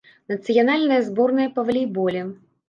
Нацыянальная 0.31 0.97
зборная 1.09 1.47
па 1.59 1.67
валейболе. 1.69 2.25